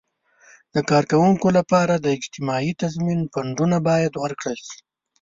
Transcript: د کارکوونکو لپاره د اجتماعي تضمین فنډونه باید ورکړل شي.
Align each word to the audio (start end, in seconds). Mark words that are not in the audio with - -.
د 0.73 0.75
کارکوونکو 0.89 1.47
لپاره 1.57 1.93
د 1.97 2.05
اجتماعي 2.17 2.71
تضمین 2.81 3.19
فنډونه 3.33 3.77
باید 3.87 4.13
ورکړل 4.23 4.59
شي. 4.67 4.79